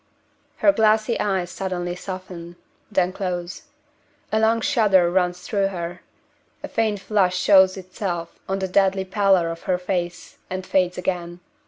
[0.57, 2.55] Her glassy eyes suddenly soften
[2.91, 3.67] then close.
[4.31, 6.01] A long shudder runs through her.
[6.63, 11.39] A faint flush shows itself on the deadly pallor of her face, and fades again.